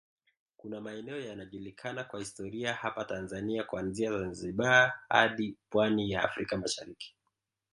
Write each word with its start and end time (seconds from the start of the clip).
Kuna 0.57 0.81
maeneo 0.81 1.19
yanajulikana 1.21 2.03
kwa 2.03 2.19
historia 2.19 2.73
hapa 2.73 3.05
Tanzania 3.05 3.63
kuanzia 3.63 4.11
Zanzibar 4.19 4.93
hadi 5.09 5.57
pwani 5.69 6.11
ya 6.11 6.23
Afrka 6.23 6.57
Mashariki 6.57 7.15